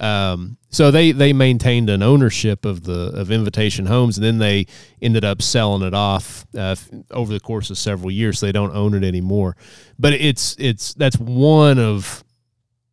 [0.00, 4.66] Um, so they they maintained an ownership of the of Invitation Homes, and then they
[5.02, 6.74] ended up selling it off uh,
[7.10, 8.38] over the course of several years.
[8.38, 9.56] So they don't own it anymore.
[9.98, 12.24] But it's it's that's one of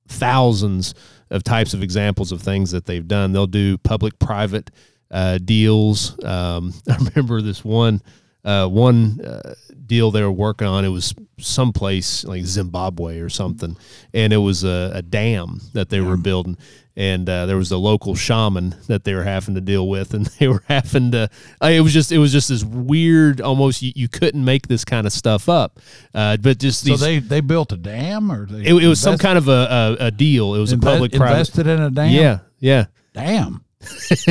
[0.10, 0.94] thousands
[1.30, 3.32] of types of examples of things that they've done.
[3.32, 4.70] They'll do public private
[5.10, 6.22] uh, deals.
[6.24, 8.02] Um, I remember this one
[8.48, 9.54] uh, one uh,
[9.86, 10.86] deal they were working on.
[10.86, 13.76] It was someplace like Zimbabwe or something,
[14.14, 16.58] and it was a, a dam that they were building.
[16.98, 20.26] And uh, there was a local shaman that they were having to deal with, and
[20.40, 21.30] they were having to.
[21.62, 25.06] It was just, it was just this weird, almost you, you couldn't make this kind
[25.06, 25.80] of stuff up.
[26.16, 29.00] Uh, but just So these, they they built a dam, or they it, it was
[29.00, 30.56] some kind of a, a, a deal.
[30.56, 31.34] It was a public private.
[31.34, 32.10] invested in a dam.
[32.12, 32.86] Yeah, yeah.
[33.14, 33.64] Damn.
[34.08, 34.26] Just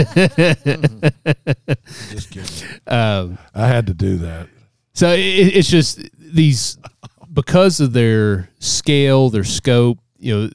[2.31, 2.81] kidding.
[2.87, 4.49] Um, I had to do that.
[4.93, 6.79] so it, it's just these
[7.33, 9.99] because of their scale, their scope.
[10.19, 10.51] You know,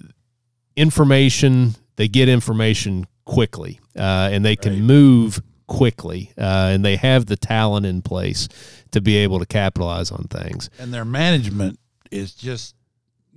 [0.76, 4.82] information they get information quickly, uh, and they can Right.
[4.82, 8.48] move quickly, uh, and they have the talent in place
[8.90, 10.72] to be able to capitalize on things.
[10.80, 11.80] And their management
[12.10, 12.74] is just,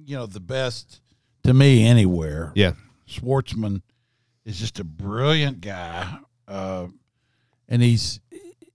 [0.02, 1.02] you know, the best
[1.42, 2.52] to me anywhere.
[2.54, 2.72] Yeah,
[3.06, 3.82] Schwarzman
[4.46, 6.16] is just a brilliant guy,
[6.48, 6.86] uh,
[7.68, 8.18] and he's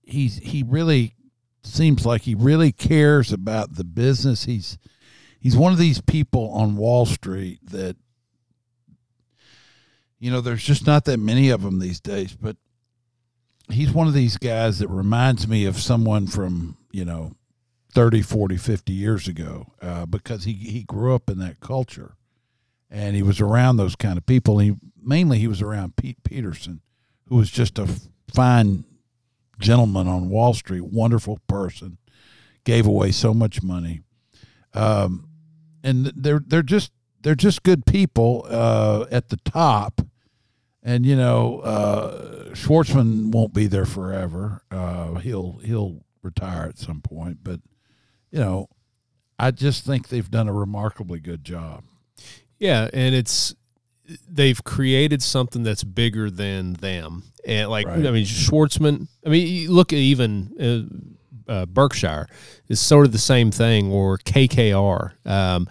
[0.04, 1.16] he's he really
[1.64, 4.44] seems like he really cares about the business.
[4.44, 4.78] He's
[5.40, 7.96] he's one of these people on Wall Street that
[10.20, 12.56] you know there's just not that many of them these days, but
[13.70, 17.34] he's one of these guys that reminds me of someone from you know
[17.92, 22.14] 30 40 50 years ago uh, because he he grew up in that culture
[22.90, 24.58] and he was around those kind of people.
[24.58, 26.80] He mainly he was around Pete Peterson,
[27.26, 27.88] who was just a
[28.34, 28.84] fine
[29.58, 31.98] gentleman on Wall Street, wonderful person,
[32.64, 34.02] gave away so much money,
[34.74, 35.28] um,
[35.82, 36.92] and they're they're just
[37.22, 40.00] they're just good people uh, at the top,
[40.82, 44.62] and you know uh, Schwarzman won't be there forever.
[44.70, 47.60] Uh, he'll he'll retire at some point, but
[48.30, 48.68] you know.
[49.42, 51.82] I just think they've done a remarkably good job.
[52.58, 53.54] Yeah, and it's
[54.28, 57.22] they've created something that's bigger than them.
[57.46, 58.06] And like Right.
[58.06, 61.16] I mean Schwarzman, I mean look at even
[61.48, 62.28] uh, uh, Berkshire
[62.68, 65.12] is sort of the same thing or KKR.
[65.26, 65.66] Um,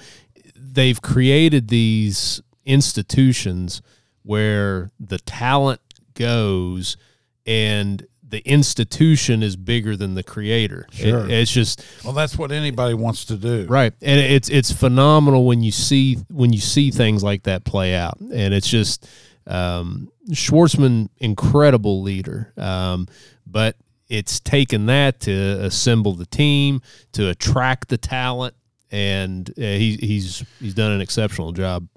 [0.56, 3.84] they've created these institutions
[4.24, 5.82] where the talent
[6.14, 6.98] goes
[7.46, 10.86] and the institution is bigger than the creator.
[10.92, 11.28] It- Sure.
[11.30, 13.66] it's just Well, that's what anybody wants to do.
[13.68, 17.96] Right, and it's it's phenomenal when you see when you see things like that play
[17.96, 19.08] out, and it's just
[19.48, 23.08] um, Schwarzman, incredible leader, um,
[23.48, 23.76] but
[24.10, 25.32] it's taken that to
[25.64, 26.82] assemble the team,
[27.14, 28.54] to attract the talent,
[28.92, 31.88] and uh, he, he's he's done an exceptional job.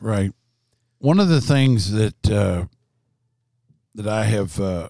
[0.00, 0.32] Right.
[1.02, 2.66] One of the things that uh,
[3.94, 4.88] that I have uh,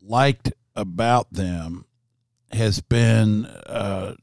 [0.00, 1.84] liked about them
[2.50, 4.14] has been uh,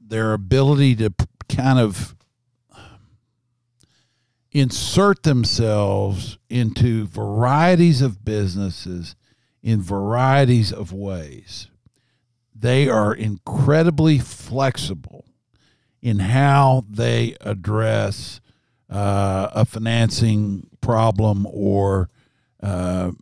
[0.00, 1.14] their ability to
[1.48, 2.16] kind of
[4.50, 9.14] insert themselves into varieties of businesses
[9.62, 11.68] in varieties of ways.
[12.52, 15.26] They are incredibly flexible
[16.02, 18.39] in how they address
[18.90, 22.10] uh, a financing problem or
[22.62, 23.12] uh,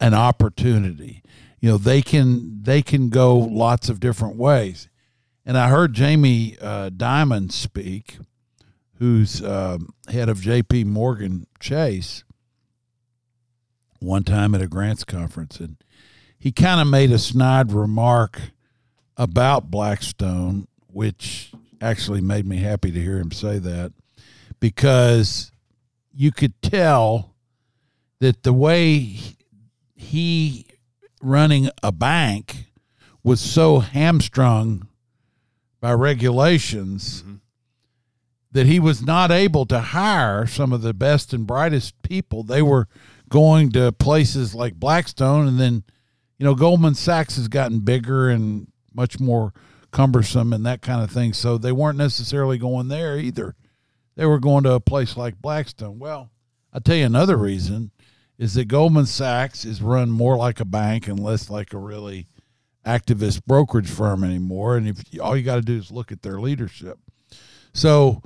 [0.00, 1.22] an opportunity.
[1.60, 4.88] You know, they can they can go lots of different ways.
[5.44, 6.90] And I heard Jamie uh,
[7.48, 8.18] speak,
[8.98, 10.84] who's um, head of J.P.
[10.84, 12.24] Morgan Chase,
[14.00, 15.76] one time at a grants conference, and
[16.38, 18.40] he kind of made a snide remark
[19.16, 23.92] about Blackstone, which actually made me happy to hear him say that
[24.60, 25.52] because
[26.12, 27.34] you could tell
[28.20, 29.18] that the way
[29.94, 30.66] he
[31.20, 32.66] running a bank
[33.22, 34.88] was so hamstrung
[35.80, 37.34] by regulations mm-hmm.
[38.52, 42.42] that he was not able to hire some of the best and brightest people.
[42.42, 42.88] They were
[43.28, 45.82] going to places like Blackstone, and then,
[46.38, 49.52] you know, Goldman Sachs has gotten bigger and much more
[49.90, 51.32] cumbersome and that kind of thing.
[51.32, 53.54] So they weren't necessarily going there either.
[54.16, 55.98] They were going to a place like Blackstone.
[55.98, 56.30] Well,
[56.72, 57.90] I'll tell you another reason
[58.38, 62.26] is that Goldman Sachs is run more like a bank and less like a really
[62.84, 64.76] activist brokerage firm anymore.
[64.76, 66.98] And if all you got to do is look at their leadership,
[67.72, 68.22] so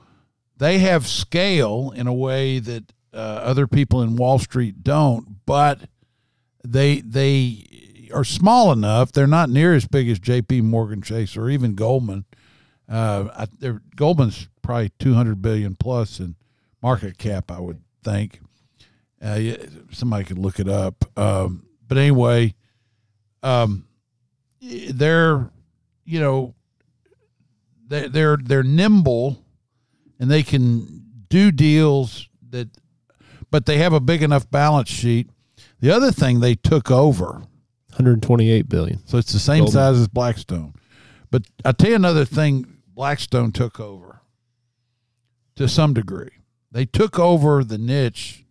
[0.56, 5.80] they have scale in a way that uh, other people in Wall Street don't, but
[6.62, 9.12] they they are small enough.
[9.12, 10.60] They're not near as big as J.P.
[10.62, 12.24] Morgan Chase or even Goldman.
[12.88, 16.36] Uh, I, Goldman's probably two hundred billion plus in
[16.82, 18.40] market cap, I would think.
[19.24, 19.56] Uh, yeah,
[19.90, 21.04] somebody could look it up.
[21.18, 22.54] Um, but anyway,
[23.42, 23.86] um,
[24.60, 25.50] they're
[26.04, 26.54] you know
[27.86, 29.44] they they're they're nimble
[30.18, 32.68] and they can do deals that
[33.50, 35.28] but they have a big enough balance sheet.
[35.80, 37.42] The other thing they took over
[37.88, 39.06] 128 billion.
[39.06, 39.72] So it's the same Goldman.
[39.72, 40.74] size as Blackstone.
[41.30, 44.19] But I tell you another thing Blackstone took over
[45.56, 46.30] to some degree.
[46.72, 48.44] They took over the niche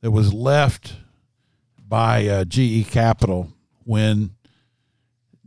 [0.00, 0.96] that was left
[1.86, 3.52] by uh, GE Capital
[3.84, 4.30] when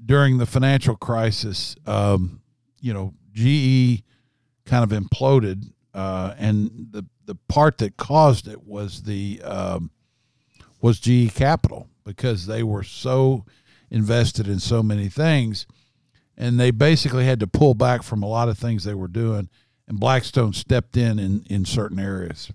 [0.04, 2.42] during the financial crisis, um,
[2.80, 4.04] you know, GE
[4.66, 9.92] kind of imploded, uh, and the the part that caused it was the um,
[10.82, 13.46] was GE Capital because they were so
[13.90, 15.68] invested in so many things,
[16.38, 19.50] and they basically had to pull back from a lot of things they were doing,
[19.88, 22.52] and Blackstone stepped in in, in certain areas.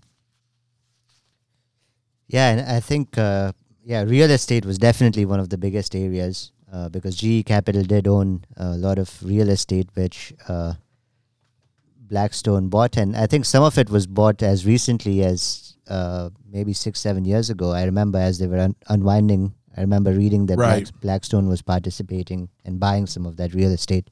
[2.28, 3.53] Yeah, and I think uh,
[3.85, 8.07] yeah, real estate was definitely one of the biggest areas uh, because GE Capital did
[8.09, 10.74] own a lot of real estate, which uh,
[11.99, 16.72] Blackstone bought, and I think some of it was bought as recently as uh, maybe
[16.72, 17.72] six, seven years ago.
[17.72, 19.55] I remember as they were un- unwinding.
[19.76, 20.85] I remember reading that right.
[20.85, 24.11] Black- Blackstone was participating and buying some of that real estate.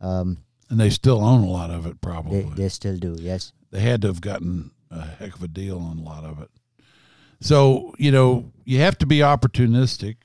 [0.00, 0.38] Um,
[0.72, 2.44] and they still own a lot of it, probably.
[2.44, 3.52] They, they still do, yes.
[3.72, 6.48] They had to have gotten a heck of a deal on a lot of it.
[7.42, 10.16] So, you know, you have to be opportunistic.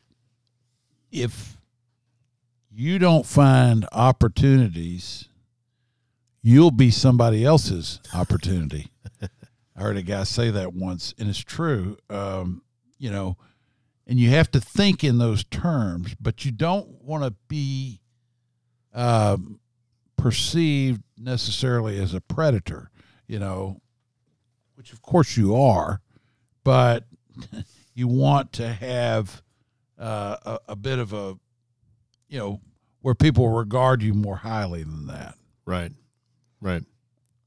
[1.12, 1.58] If
[2.72, 5.28] you don't find opportunities,
[6.42, 8.88] you'll be somebody else's opportunity.
[9.22, 11.98] I heard a guy say that once, and it's true.
[12.10, 12.62] Um,
[12.98, 13.36] you know,
[14.08, 18.00] and you have to think in those terms, but you don't want to be
[18.94, 19.60] um,
[20.28, 22.90] perceived necessarily as a predator,
[23.28, 23.82] you know,
[24.76, 26.02] which of course you are
[26.68, 27.06] but
[27.94, 29.42] you want to have
[29.98, 31.38] uh, a, a bit of a,
[32.28, 32.60] you know,
[33.00, 35.36] where people regard you more highly than that.
[35.66, 35.94] Right.
[36.60, 36.84] Right.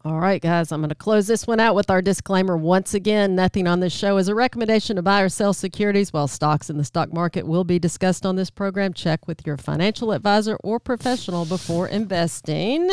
[0.03, 2.57] All right, guys, I'm going to close this one out with our disclaimer.
[2.57, 6.27] Once again, nothing on this show is a recommendation to buy or sell securities while
[6.27, 8.95] stocks in the stock market will be discussed on this program.
[8.95, 12.93] Check with your financial advisor or professional before investing.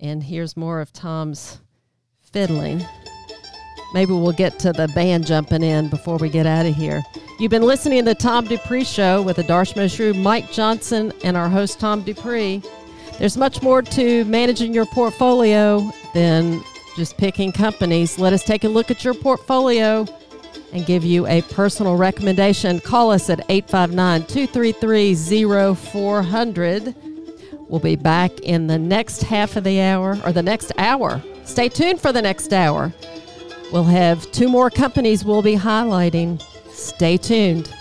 [0.00, 1.62] And here's more of Tom's
[2.20, 2.84] fiddling.
[3.94, 7.02] Maybe we'll get to the band jumping in before we get out of here.
[7.38, 11.48] You've been listening to the Tom Dupree Show with Adarsh Shrew, Mike Johnson, and our
[11.48, 12.62] host, Tom Dupree.
[13.18, 16.62] There's much more to managing your portfolio than
[16.96, 18.18] just picking companies.
[18.18, 20.06] Let us take a look at your portfolio
[20.72, 22.80] and give you a personal recommendation.
[22.80, 26.94] Call us at 859 233 0400.
[27.68, 31.22] We'll be back in the next half of the hour or the next hour.
[31.44, 32.92] Stay tuned for the next hour.
[33.72, 36.42] We'll have two more companies we'll be highlighting.
[36.70, 37.72] Stay tuned.